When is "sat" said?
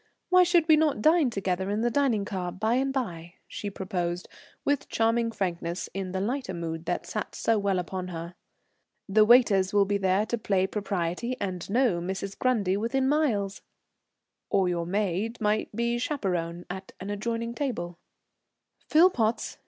7.05-7.35